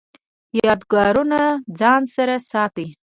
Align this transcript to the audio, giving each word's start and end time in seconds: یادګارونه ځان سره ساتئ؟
یادګارونه 0.65 1.41
ځان 1.79 2.01
سره 2.15 2.35
ساتئ؟ 2.51 2.87